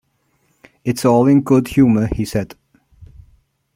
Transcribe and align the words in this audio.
"It's 0.83 1.05
all 1.05 1.27
in 1.27 1.41
good 1.41 1.67
humor", 1.67 2.09
he 2.11 2.25
said. 2.25 2.55